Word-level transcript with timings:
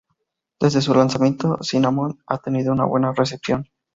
Desde 0.59 0.81
su 0.81 0.95
lanzamiento, 0.95 1.59
Cinnamon 1.61 2.23
ha 2.25 2.39
tenido 2.39 2.73
una 2.73 2.85
buena 2.85 3.13
recepción. 3.13 3.67